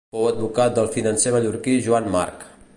[0.15, 2.53] Fou advocat del financer mallorquí Joan March.